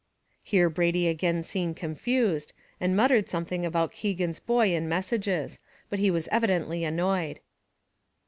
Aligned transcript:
Here 0.41 0.67
Brady 0.67 1.07
again 1.07 1.43
seemed 1.43 1.77
confused, 1.77 2.53
and 2.79 2.95
muttered 2.97 3.29
something 3.29 3.63
about 3.63 3.91
Keegan's 3.91 4.39
boy 4.39 4.69
and 4.75 4.89
messages: 4.89 5.59
but 5.91 5.99
he 5.99 6.09
was 6.09 6.27
evidently 6.31 6.83
annoyed. 6.83 7.39